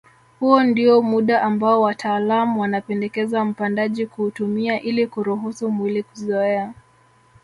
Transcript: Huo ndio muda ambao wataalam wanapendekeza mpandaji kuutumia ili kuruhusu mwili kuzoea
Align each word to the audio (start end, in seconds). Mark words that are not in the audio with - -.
Huo 0.39 0.63
ndio 0.63 1.01
muda 1.01 1.41
ambao 1.41 1.81
wataalam 1.81 2.57
wanapendekeza 2.57 3.45
mpandaji 3.45 4.07
kuutumia 4.07 4.81
ili 4.81 5.07
kuruhusu 5.07 5.71
mwili 5.71 6.03
kuzoea 6.03 6.73